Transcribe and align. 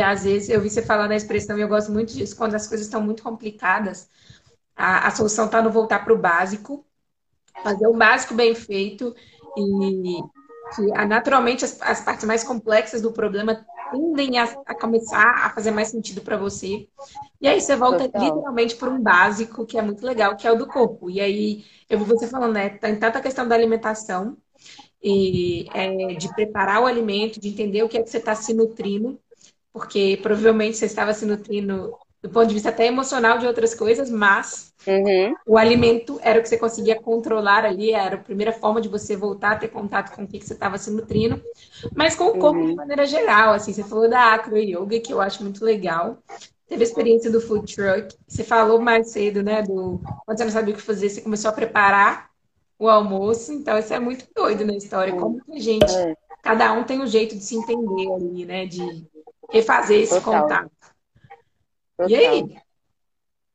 que 0.00 0.04
às 0.04 0.24
vezes 0.24 0.48
eu 0.48 0.62
vi 0.62 0.70
você 0.70 0.80
falar 0.80 1.06
na 1.06 1.14
expressão 1.14 1.58
e 1.58 1.60
eu 1.60 1.68
gosto 1.68 1.92
muito 1.92 2.14
disso, 2.14 2.34
quando 2.34 2.54
as 2.54 2.66
coisas 2.66 2.86
estão 2.86 3.02
muito 3.02 3.22
complicadas, 3.22 4.08
a, 4.74 5.06
a 5.06 5.10
solução 5.10 5.44
está 5.44 5.60
no 5.60 5.70
voltar 5.70 6.02
para 6.02 6.14
o 6.14 6.18
básico, 6.18 6.86
fazer 7.62 7.86
o 7.86 7.92
básico 7.92 8.32
bem 8.32 8.54
feito 8.54 9.14
e 9.54 10.22
que 10.74 10.90
ah, 10.94 11.04
naturalmente 11.04 11.66
as, 11.66 11.78
as 11.82 12.00
partes 12.00 12.24
mais 12.24 12.42
complexas 12.42 13.02
do 13.02 13.12
problema 13.12 13.66
tendem 13.92 14.38
a, 14.38 14.44
a 14.64 14.74
começar 14.74 15.44
a 15.44 15.50
fazer 15.50 15.70
mais 15.70 15.88
sentido 15.88 16.22
para 16.22 16.38
você. 16.38 16.88
E 17.38 17.46
aí 17.46 17.60
você 17.60 17.76
volta 17.76 18.04
Total. 18.04 18.22
literalmente 18.22 18.76
para 18.76 18.88
um 18.88 19.02
básico 19.02 19.66
que 19.66 19.76
é 19.76 19.82
muito 19.82 20.06
legal, 20.06 20.34
que 20.34 20.46
é 20.46 20.52
o 20.52 20.56
do 20.56 20.66
corpo. 20.66 21.10
E 21.10 21.20
aí 21.20 21.62
eu 21.90 21.98
vi 21.98 22.04
você 22.06 22.26
falando, 22.26 22.54
né? 22.54 22.70
Tem 22.70 22.98
tanta 22.98 23.20
questão 23.20 23.46
da 23.46 23.54
alimentação 23.54 24.34
e 25.02 25.68
é, 25.74 26.14
de 26.14 26.34
preparar 26.34 26.80
o 26.80 26.86
alimento, 26.86 27.38
de 27.38 27.48
entender 27.48 27.82
o 27.82 27.88
que 27.88 27.98
é 27.98 28.02
que 28.02 28.08
você 28.08 28.16
está 28.16 28.34
se 28.34 28.54
nutrindo, 28.54 29.20
porque 29.72 30.18
provavelmente 30.22 30.76
você 30.76 30.86
estava 30.86 31.12
se 31.12 31.24
nutrindo 31.24 31.94
do 32.22 32.28
ponto 32.28 32.48
de 32.48 32.54
vista 32.54 32.68
até 32.68 32.86
emocional 32.86 33.38
de 33.38 33.46
outras 33.46 33.74
coisas, 33.74 34.10
mas 34.10 34.74
uhum. 34.86 35.34
o 35.46 35.56
alimento 35.56 36.20
era 36.22 36.38
o 36.38 36.42
que 36.42 36.48
você 36.48 36.58
conseguia 36.58 37.00
controlar 37.00 37.64
ali, 37.64 37.92
era 37.92 38.16
a 38.16 38.20
primeira 38.20 38.52
forma 38.52 38.80
de 38.80 38.88
você 38.88 39.16
voltar 39.16 39.52
a 39.52 39.56
ter 39.56 39.68
contato 39.68 40.14
com 40.14 40.24
o 40.24 40.26
que, 40.26 40.40
você 40.40 40.52
estava 40.52 40.76
se 40.76 40.90
nutrindo, 40.90 41.42
mas 41.94 42.14
com 42.14 42.24
o 42.24 42.38
corpo 42.38 42.58
uhum. 42.58 42.70
de 42.70 42.74
maneira 42.74 43.06
geral, 43.06 43.54
assim, 43.54 43.72
você 43.72 43.82
falou 43.82 44.08
da 44.08 44.34
acro 44.34 44.58
yoga, 44.58 45.00
que 45.00 45.12
eu 45.12 45.20
acho 45.20 45.42
muito 45.42 45.64
legal, 45.64 46.18
teve 46.68 46.84
a 46.84 46.86
experiência 46.86 47.30
do 47.30 47.40
food 47.40 47.74
truck, 47.74 48.14
você 48.28 48.44
falou 48.44 48.78
mais 48.78 49.10
cedo, 49.10 49.42
né, 49.42 49.62
do 49.62 49.98
quando 50.26 50.36
você 50.36 50.44
não 50.44 50.52
sabia 50.52 50.74
o 50.74 50.76
que 50.76 50.82
fazer, 50.82 51.08
você 51.08 51.22
começou 51.22 51.48
a 51.48 51.54
preparar 51.54 52.28
o 52.78 52.86
almoço, 52.86 53.50
então 53.50 53.78
isso 53.78 53.94
é 53.94 53.98
muito 53.98 54.26
doido 54.36 54.64
na 54.66 54.76
história, 54.76 55.14
como 55.14 55.42
que 55.42 55.52
a 55.52 55.58
gente, 55.58 55.90
é. 55.90 56.14
cada 56.42 56.70
um 56.74 56.84
tem 56.84 57.00
um 57.00 57.06
jeito 57.06 57.34
de 57.34 57.42
se 57.42 57.56
entender 57.56 58.12
ali, 58.12 58.44
né, 58.44 58.66
de 58.66 59.08
refazer 59.52 60.02
esse 60.02 60.20
Total. 60.20 60.42
contato. 60.42 60.70
E 62.08 62.16
aí? 62.16 62.56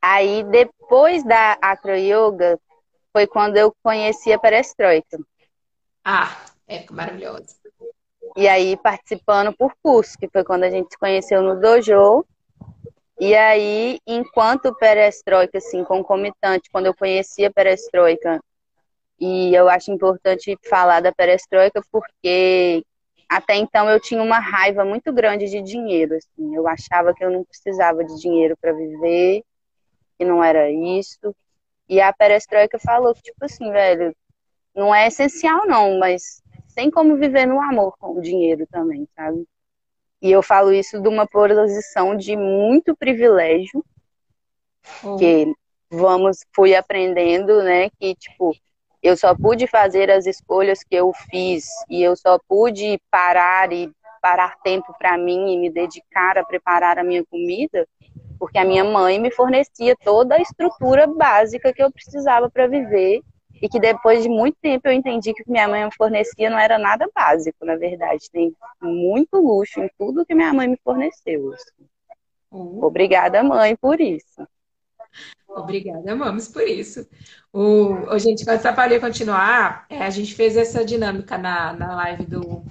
Aí, 0.00 0.44
depois 0.44 1.24
da 1.24 1.58
acro 1.60 1.96
yoga, 1.96 2.58
foi 3.12 3.26
quando 3.26 3.56
eu 3.56 3.74
conheci 3.82 4.32
a 4.32 4.38
perestroika. 4.38 5.18
Ah, 6.04 6.36
é 6.68 6.84
maravilhosa. 6.90 7.56
E 8.36 8.46
aí, 8.46 8.76
participando 8.76 9.52
por 9.56 9.74
curso, 9.82 10.16
que 10.16 10.28
foi 10.28 10.44
quando 10.44 10.64
a 10.64 10.70
gente 10.70 10.90
se 10.90 10.98
conheceu 10.98 11.42
no 11.42 11.60
dojo. 11.60 12.24
E 13.18 13.34
aí, 13.34 13.98
enquanto 14.06 14.74
perestroika, 14.76 15.58
assim, 15.58 15.82
concomitante, 15.82 16.70
quando 16.70 16.86
eu 16.86 16.94
conheci 16.94 17.44
a 17.44 17.50
perestroika, 17.50 18.40
e 19.18 19.52
eu 19.52 19.68
acho 19.68 19.90
importante 19.90 20.56
falar 20.68 21.00
da 21.00 21.12
perestroika 21.12 21.82
porque 21.90 22.84
até 23.28 23.56
então 23.56 23.90
eu 23.90 24.00
tinha 24.00 24.22
uma 24.22 24.38
raiva 24.38 24.84
muito 24.84 25.12
grande 25.12 25.48
de 25.50 25.60
dinheiro, 25.60 26.14
assim. 26.14 26.54
Eu 26.54 26.66
achava 26.66 27.12
que 27.14 27.22
eu 27.22 27.30
não 27.30 27.44
precisava 27.44 28.02
de 28.02 28.18
dinheiro 28.20 28.56
para 28.60 28.72
viver, 28.72 29.42
que 30.16 30.24
não 30.24 30.42
era 30.42 30.70
isso. 30.70 31.34
E 31.88 32.00
a 32.00 32.12
perestroika 32.12 32.78
falou 32.78 33.14
que, 33.14 33.22
tipo 33.22 33.44
assim, 33.44 33.70
velho, 33.70 34.14
não 34.74 34.94
é 34.94 35.08
essencial 35.08 35.66
não, 35.66 35.98
mas 35.98 36.42
tem 36.74 36.90
como 36.90 37.16
viver 37.16 37.46
no 37.46 37.60
amor 37.60 37.96
com 37.98 38.18
o 38.18 38.22
dinheiro 38.22 38.66
também, 38.70 39.06
sabe? 39.14 39.46
E 40.22 40.30
eu 40.30 40.42
falo 40.42 40.72
isso 40.72 41.00
de 41.00 41.08
uma 41.08 41.26
posição 41.26 42.16
de 42.16 42.36
muito 42.36 42.96
privilégio, 42.96 43.84
oh. 45.04 45.16
que 45.16 45.52
vamos, 45.90 46.44
fui 46.54 46.74
aprendendo, 46.74 47.62
né, 47.62 47.90
que, 47.90 48.14
tipo, 48.14 48.52
eu 49.02 49.16
só 49.16 49.34
pude 49.34 49.66
fazer 49.66 50.10
as 50.10 50.26
escolhas 50.26 50.82
que 50.82 50.94
eu 50.94 51.12
fiz 51.30 51.66
e 51.88 52.02
eu 52.02 52.16
só 52.16 52.38
pude 52.48 53.00
parar 53.10 53.72
e 53.72 53.90
parar 54.20 54.56
tempo 54.62 54.94
para 54.98 55.16
mim 55.16 55.52
e 55.52 55.56
me 55.56 55.70
dedicar 55.70 56.36
a 56.38 56.44
preparar 56.44 56.98
a 56.98 57.04
minha 57.04 57.24
comida 57.26 57.86
porque 58.38 58.58
a 58.58 58.64
minha 58.64 58.84
mãe 58.84 59.18
me 59.18 59.30
fornecia 59.30 59.96
toda 59.96 60.36
a 60.36 60.40
estrutura 60.40 61.06
básica 61.06 61.72
que 61.72 61.82
eu 61.82 61.90
precisava 61.90 62.48
para 62.48 62.66
viver 62.66 63.20
e 63.60 63.68
que 63.68 63.80
depois 63.80 64.22
de 64.22 64.28
muito 64.28 64.56
tempo 64.60 64.86
eu 64.86 64.92
entendi 64.92 65.34
que 65.34 65.42
o 65.42 65.44
que 65.44 65.50
minha 65.50 65.66
mãe 65.66 65.84
me 65.84 65.94
fornecia 65.96 66.48
não 66.48 66.58
era 66.58 66.78
nada 66.78 67.08
básico, 67.12 67.64
na 67.64 67.76
verdade. 67.76 68.30
Tem 68.30 68.54
muito 68.80 69.36
luxo 69.36 69.80
em 69.80 69.90
tudo 69.98 70.24
que 70.24 70.34
minha 70.34 70.52
mãe 70.54 70.68
me 70.68 70.78
forneceu. 70.84 71.52
Uhum. 72.52 72.84
Obrigada, 72.84 73.42
mãe, 73.42 73.74
por 73.74 74.00
isso. 74.00 74.46
Obrigada, 75.48 76.12
amamos 76.12 76.48
por 76.48 76.62
isso. 76.62 77.06
O, 77.52 78.12
o 78.14 78.18
gente, 78.18 78.44
quando 78.44 78.64
a 78.64 78.72
Paulinha 78.72 79.00
continuar, 79.00 79.86
é, 79.88 80.02
a 80.02 80.10
gente 80.10 80.34
fez 80.34 80.56
essa 80.56 80.84
dinâmica 80.84 81.38
na, 81.38 81.72
na 81.72 81.96
live 81.96 82.26
do 82.26 82.62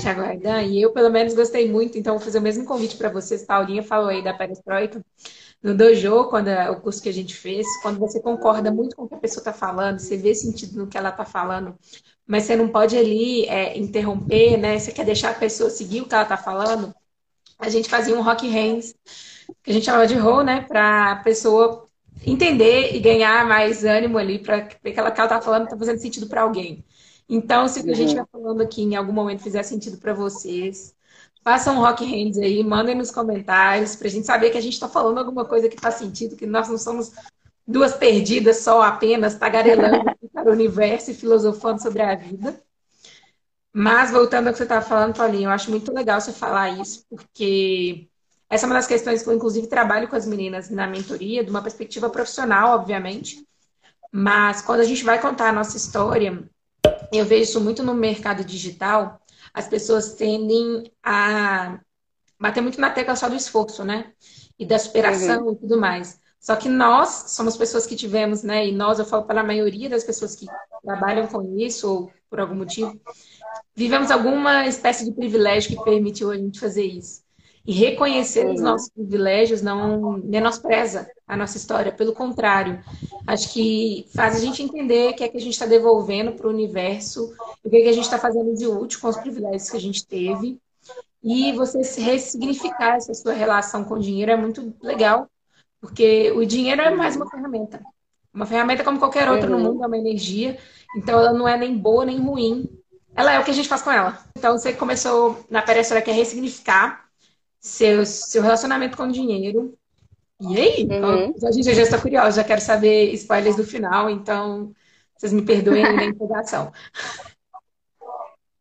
Thiago 0.00 0.20
Ardan 0.20 0.62
e 0.62 0.82
eu, 0.82 0.92
pelo 0.92 1.10
menos, 1.10 1.32
gostei 1.34 1.70
muito, 1.70 1.96
então 1.96 2.16
vou 2.16 2.24
fazer 2.24 2.38
o 2.38 2.42
mesmo 2.42 2.64
convite 2.64 2.96
para 2.96 3.08
vocês. 3.08 3.44
Paulinha 3.44 3.82
falou 3.82 4.08
aí 4.08 4.22
da 4.22 4.34
perestroika. 4.34 5.04
No 5.62 5.74
dojo, 5.74 6.28
quando 6.28 6.48
é 6.48 6.68
o 6.68 6.80
curso 6.80 7.02
que 7.02 7.08
a 7.08 7.12
gente 7.12 7.34
fez, 7.34 7.66
quando 7.80 7.98
você 7.98 8.20
concorda 8.20 8.70
muito 8.70 8.94
com 8.96 9.04
o 9.04 9.08
que 9.08 9.14
a 9.14 9.18
pessoa 9.18 9.40
está 9.40 9.52
falando, 9.52 9.98
você 9.98 10.16
vê 10.16 10.34
sentido 10.34 10.76
no 10.76 10.86
que 10.86 10.98
ela 10.98 11.08
está 11.08 11.24
falando, 11.24 11.78
mas 12.26 12.44
você 12.44 12.54
não 12.56 12.68
pode 12.68 12.96
ali 12.96 13.46
é, 13.46 13.78
interromper, 13.78 14.58
né? 14.58 14.78
Você 14.78 14.92
quer 14.92 15.06
deixar 15.06 15.30
a 15.30 15.34
pessoa 15.34 15.70
seguir 15.70 16.02
o 16.02 16.06
que 16.06 16.14
ela 16.14 16.24
está 16.24 16.36
falando. 16.36 16.94
A 17.58 17.70
gente 17.70 17.88
fazia 17.88 18.14
um 18.14 18.22
rock 18.22 18.46
hands, 18.48 18.94
que 19.62 19.70
a 19.70 19.74
gente 19.74 19.86
chamava 19.86 20.06
de 20.06 20.14
roll, 20.14 20.42
né? 20.42 20.62
Para 20.62 21.12
a 21.12 21.16
pessoa 21.16 21.88
entender 22.26 22.94
e 22.94 23.00
ganhar 23.00 23.46
mais 23.46 23.84
ânimo 23.84 24.18
ali 24.18 24.38
para 24.38 24.62
que 24.62 24.88
aquela 24.88 25.10
que 25.10 25.20
ela 25.20 25.26
está 25.26 25.40
falando 25.40 25.64
está 25.64 25.76
fazendo 25.76 25.98
sentido 25.98 26.26
para 26.26 26.42
alguém. 26.42 26.84
Então, 27.28 27.66
se 27.68 27.80
o 27.80 27.84
que 27.84 27.90
a 27.90 27.94
gente 27.94 28.18
uhum. 28.18 28.26
falando 28.30 28.60
aqui 28.62 28.82
em 28.82 28.96
algum 28.96 29.12
momento 29.12 29.42
fizer 29.42 29.62
sentido 29.62 29.98
para 29.98 30.12
vocês, 30.12 30.94
façam 31.42 31.76
um 31.76 31.80
rock 31.80 32.04
hands 32.04 32.38
aí, 32.38 32.62
mandem 32.62 32.94
nos 32.94 33.10
comentários 33.10 33.96
para 33.96 34.08
a 34.08 34.10
gente 34.10 34.26
saber 34.26 34.50
que 34.50 34.58
a 34.58 34.60
gente 34.60 34.74
está 34.74 34.88
falando 34.88 35.18
alguma 35.18 35.44
coisa 35.44 35.68
que 35.68 35.80
faz 35.80 35.96
sentido, 35.96 36.36
que 36.36 36.46
nós 36.46 36.68
não 36.68 36.78
somos 36.78 37.12
duas 37.66 37.94
perdidas 37.94 38.58
só 38.58 38.82
apenas 38.82 39.34
tagarelando 39.36 40.04
para 40.32 40.50
o 40.50 40.52
universo 40.52 41.10
e 41.10 41.14
filosofando 41.14 41.82
sobre 41.82 42.02
a 42.02 42.14
vida. 42.14 42.62
Mas 43.72 44.10
voltando 44.10 44.46
ao 44.46 44.52
que 44.52 44.58
você 44.58 44.64
estava 44.64 44.84
falando, 44.84 45.16
Paulinho, 45.16 45.48
eu 45.48 45.50
acho 45.50 45.70
muito 45.70 45.92
legal 45.92 46.20
você 46.20 46.32
falar 46.32 46.70
isso, 46.80 47.04
porque 47.08 48.08
essa 48.54 48.66
é 48.66 48.68
uma 48.68 48.76
das 48.76 48.86
questões 48.86 49.20
que 49.20 49.28
eu, 49.28 49.34
inclusive, 49.34 49.66
trabalho 49.66 50.06
com 50.06 50.14
as 50.14 50.24
meninas 50.24 50.70
na 50.70 50.86
mentoria, 50.86 51.42
de 51.42 51.50
uma 51.50 51.60
perspectiva 51.60 52.08
profissional, 52.08 52.78
obviamente. 52.78 53.44
Mas 54.12 54.62
quando 54.62 54.78
a 54.78 54.84
gente 54.84 55.04
vai 55.04 55.20
contar 55.20 55.48
a 55.48 55.52
nossa 55.52 55.76
história, 55.76 56.48
eu 57.12 57.24
vejo 57.24 57.42
isso 57.42 57.60
muito 57.60 57.82
no 57.82 57.94
mercado 57.94 58.44
digital, 58.44 59.20
as 59.52 59.66
pessoas 59.66 60.14
tendem 60.14 60.88
a 61.02 61.80
bater 62.38 62.60
muito 62.60 62.80
na 62.80 62.90
tecla 62.90 63.16
só 63.16 63.28
do 63.28 63.34
esforço, 63.34 63.84
né? 63.84 64.12
E 64.56 64.64
da 64.64 64.78
superação 64.78 65.46
uhum. 65.46 65.52
e 65.54 65.56
tudo 65.56 65.80
mais. 65.80 66.20
Só 66.38 66.54
que 66.54 66.68
nós 66.68 67.24
somos 67.30 67.56
pessoas 67.56 67.86
que 67.86 67.96
tivemos, 67.96 68.44
né? 68.44 68.68
E 68.68 68.70
nós, 68.70 69.00
eu 69.00 69.04
falo 69.04 69.24
para 69.24 69.40
a 69.40 69.44
maioria 69.44 69.90
das 69.90 70.04
pessoas 70.04 70.36
que 70.36 70.46
trabalham 70.84 71.26
com 71.26 71.58
isso, 71.58 71.90
ou 71.90 72.12
por 72.30 72.38
algum 72.38 72.54
motivo, 72.54 73.00
vivemos 73.74 74.12
alguma 74.12 74.64
espécie 74.68 75.04
de 75.04 75.12
privilégio 75.12 75.76
que 75.76 75.82
permitiu 75.82 76.30
a 76.30 76.36
gente 76.36 76.60
fazer 76.60 76.84
isso. 76.84 77.23
E 77.66 77.72
reconhecer 77.72 78.46
os 78.46 78.60
nossos 78.60 78.90
privilégios 78.90 79.62
não 79.62 80.18
menospreza 80.18 81.08
a 81.26 81.34
nossa 81.34 81.56
história, 81.56 81.90
pelo 81.90 82.12
contrário, 82.12 82.84
acho 83.26 83.52
que 83.54 84.06
faz 84.14 84.36
a 84.36 84.38
gente 84.38 84.62
entender 84.62 85.10
o 85.10 85.14
que 85.14 85.24
é 85.24 85.28
que 85.28 85.38
a 85.38 85.40
gente 85.40 85.54
está 85.54 85.64
devolvendo 85.64 86.32
para 86.32 86.46
o 86.46 86.50
universo, 86.50 87.34
o 87.64 87.70
que 87.70 87.76
é 87.76 87.80
que 87.80 87.88
a 87.88 87.92
gente 87.92 88.04
está 88.04 88.18
fazendo 88.18 88.54
de 88.54 88.66
útil 88.66 89.00
com 89.00 89.08
os 89.08 89.16
privilégios 89.16 89.70
que 89.70 89.76
a 89.78 89.80
gente 89.80 90.06
teve. 90.06 90.58
E 91.22 91.52
você 91.52 91.78
ressignificar 92.02 92.96
essa 92.96 93.14
sua 93.14 93.32
relação 93.32 93.82
com 93.82 93.94
o 93.94 94.00
dinheiro 94.00 94.30
é 94.30 94.36
muito 94.36 94.74
legal, 94.82 95.26
porque 95.80 96.30
o 96.32 96.44
dinheiro 96.44 96.82
é 96.82 96.94
mais 96.94 97.16
uma 97.16 97.30
ferramenta. 97.30 97.80
Uma 98.32 98.44
ferramenta 98.44 98.84
como 98.84 98.98
qualquer 98.98 99.30
outra 99.30 99.48
no 99.48 99.58
mundo, 99.58 99.82
é 99.82 99.86
uma 99.86 99.96
energia, 99.96 100.58
então 100.98 101.18
ela 101.18 101.32
não 101.32 101.48
é 101.48 101.56
nem 101.56 101.78
boa 101.78 102.04
nem 102.04 102.20
ruim. 102.20 102.68
Ela 103.16 103.32
é 103.32 103.40
o 103.40 103.44
que 103.44 103.50
a 103.52 103.54
gente 103.54 103.68
faz 103.68 103.80
com 103.80 103.90
ela. 103.90 104.18
Então 104.36 104.58
você 104.58 104.74
começou 104.74 105.42
na 105.48 105.62
perestra 105.62 106.02
que 106.02 106.10
é 106.10 106.12
ressignificar 106.12 107.03
seu, 107.64 108.04
seu 108.04 108.42
relacionamento 108.42 108.94
com 108.94 109.04
o 109.04 109.12
dinheiro. 109.12 109.74
E 110.38 110.60
aí? 110.60 110.84
Uhum. 110.84 111.34
A 111.48 111.50
gente 111.50 111.72
já 111.72 111.82
está 111.82 111.98
curiosa, 111.98 112.42
já 112.42 112.44
quero 112.44 112.60
saber 112.60 113.10
spoilers 113.14 113.56
do 113.56 113.64
final, 113.64 114.10
então 114.10 114.70
vocês 115.16 115.32
me 115.32 115.40
perdoem 115.40 115.82
na 115.82 116.04
empolgação. 116.04 116.70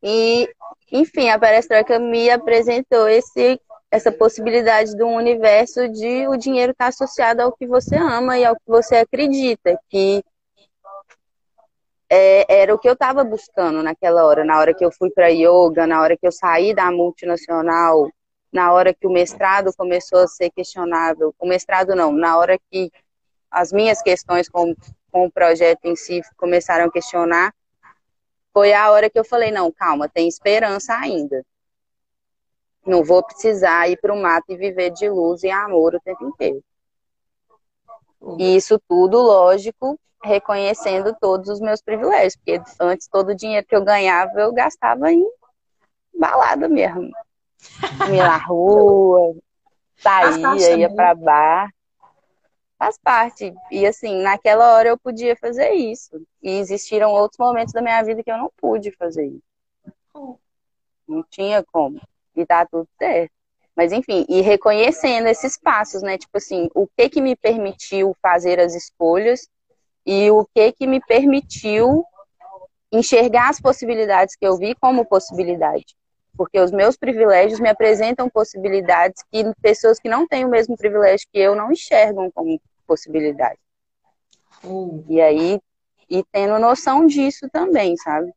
E, 0.02 0.50
enfim, 0.90 1.30
a 1.30 1.38
perestroika 1.38 2.00
me 2.00 2.30
apresentou 2.30 3.10
esse, 3.10 3.60
essa 3.92 4.10
possibilidade 4.10 4.96
de 4.96 5.04
um 5.04 5.16
universo 5.16 5.90
de 5.90 6.26
o 6.30 6.38
dinheiro 6.38 6.72
estar 6.72 6.86
tá 6.86 6.90
associado 6.90 7.42
ao 7.42 7.52
que 7.52 7.68
você 7.68 7.98
ama 7.98 8.38
e 8.38 8.46
ao 8.46 8.56
que 8.56 8.68
você 8.68 8.96
acredita, 8.96 9.78
que 9.90 10.24
é, 12.10 12.62
era 12.62 12.74
o 12.74 12.80
que 12.80 12.88
eu 12.88 12.94
estava 12.94 13.22
buscando 13.26 13.84
naquela 13.84 14.26
hora, 14.26 14.46
na 14.46 14.58
hora 14.60 14.74
que 14.74 14.86
eu 14.86 14.92
fui 14.94 15.10
para 15.10 15.28
yoga, 15.28 15.86
na 15.86 16.02
hora 16.02 16.16
que 16.16 16.26
eu 16.26 16.32
saí 16.32 16.74
da 16.74 16.90
multinacional, 16.90 18.08
na 18.54 18.72
hora 18.72 18.94
que 18.94 19.08
o 19.08 19.12
mestrado 19.12 19.74
começou 19.76 20.20
a 20.20 20.28
ser 20.28 20.52
questionável, 20.52 21.34
o 21.40 21.48
mestrado 21.48 21.96
não, 21.96 22.12
na 22.12 22.38
hora 22.38 22.60
que 22.70 22.92
as 23.50 23.74
minhas 23.74 24.02
questões 24.02 24.48
com, 24.48 24.76
com 25.12 25.26
o 25.26 25.32
projeto 25.32 25.86
em 25.86 25.96
si 25.96 26.22
começaram 26.38 26.86
a 26.86 26.92
questionar, 26.92 27.54
foi 28.54 28.72
a 28.72 28.92
hora 28.92 29.10
que 29.10 29.18
eu 29.18 29.26
falei, 29.26 29.52
não, 29.52 29.72
calma, 29.72 30.08
tem 30.08 30.28
esperança 30.28 30.94
ainda. 30.94 31.44
Não 32.86 33.04
vou 33.04 33.24
precisar 33.24 33.90
ir 33.90 33.98
para 34.00 34.14
o 34.14 34.22
mato 34.22 34.46
e 34.50 34.58
viver 34.58 34.92
de 34.92 35.10
luz 35.10 35.44
e 35.44 35.50
amor 35.50 35.96
o 35.96 36.00
tempo 36.00 36.24
inteiro. 36.28 36.64
E 38.38 38.56
isso 38.56 38.80
tudo, 38.88 39.18
lógico, 39.18 40.00
reconhecendo 40.24 41.16
todos 41.20 41.50
os 41.50 41.60
meus 41.60 41.82
privilégios, 41.82 42.36
porque 42.36 42.62
antes 42.80 43.08
todo 43.08 43.30
o 43.30 43.36
dinheiro 43.36 43.66
que 43.66 43.76
eu 43.76 43.84
ganhava 43.84 44.40
eu 44.40 44.54
gastava 44.54 45.12
em 45.12 45.26
balada 46.18 46.70
mesmo. 46.70 47.12
Ia 48.12 48.28
na 48.28 48.38
rua, 48.38 49.36
saía, 49.98 50.76
ia 50.78 50.94
para 50.94 51.16
bar. 51.16 51.70
Faz 52.78 52.98
parte. 52.98 53.54
E 53.72 53.86
assim, 53.86 54.22
naquela 54.22 54.76
hora 54.76 54.90
eu 54.90 54.98
podia 54.98 55.36
fazer 55.36 55.72
isso. 55.72 56.22
E 56.42 56.52
existiram 56.52 57.12
outros 57.12 57.38
momentos 57.40 57.74
da 57.74 57.82
minha 57.82 58.02
vida 58.04 58.24
que 58.24 58.32
eu 58.32 58.38
não 58.38 58.52
pude 58.58 58.92
fazer 58.92 59.26
isso. 59.26 60.40
Não 61.08 61.24
tinha 61.30 61.64
como. 61.64 62.02
E 62.36 62.46
tá 62.46 62.66
tudo 62.66 62.88
certo. 62.98 63.32
Mas 63.76 63.92
enfim, 63.92 64.26
e 64.30 64.42
reconhecendo 64.42 65.28
esses 65.28 65.58
passos, 65.58 66.02
né? 66.02 66.18
Tipo 66.18 66.38
assim, 66.38 66.70
o 66.76 66.88
que 66.88 67.10
que 67.10 67.22
me 67.22 67.36
permitiu 67.36 68.16
fazer 68.22 68.60
as 68.60 68.76
escolhas 68.76 69.48
e 70.06 70.30
o 70.30 70.46
que 70.54 70.72
que 70.74 70.86
me 70.86 71.00
permitiu 71.00 72.06
enxergar 72.92 73.50
as 73.50 73.60
possibilidades 73.60 74.36
que 74.36 74.46
eu 74.46 74.58
vi 74.58 74.76
como 74.76 75.06
possibilidade. 75.06 75.96
Porque 76.35 76.59
os 76.59 76.71
meus 76.71 76.97
privilégios 76.97 77.59
me 77.59 77.69
apresentam 77.69 78.30
possibilidades 78.30 79.24
que 79.31 79.44
pessoas 79.62 80.00
que 80.00 80.09
não 80.09 80.27
têm 80.27 80.45
o 80.45 80.50
mesmo 80.50 80.75
privilégio 80.75 81.27
que 81.31 81.39
eu 81.39 81.56
não 81.56 81.71
enxergam 81.71 82.31
como 82.31 82.59
possibilidade. 82.88 83.59
Hum. 84.63 85.03
E 85.07 85.21
aí, 85.21 85.59
e 86.09 86.24
tendo 86.31 86.59
noção 86.59 87.06
disso 87.06 87.47
também, 87.51 87.95
sabe? 87.97 88.33